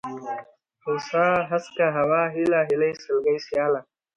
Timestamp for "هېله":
2.35-2.59